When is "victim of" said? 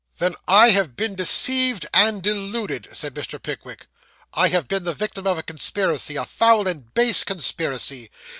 4.95-5.37